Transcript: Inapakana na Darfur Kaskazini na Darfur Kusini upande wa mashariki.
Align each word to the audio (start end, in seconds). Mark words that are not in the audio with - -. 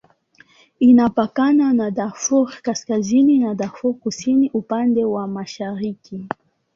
Inapakana 0.79 1.73
na 1.73 1.91
Darfur 1.91 2.61
Kaskazini 2.61 3.39
na 3.39 3.55
Darfur 3.55 3.99
Kusini 3.99 4.49
upande 4.53 5.05
wa 5.05 5.27
mashariki. 5.27 6.25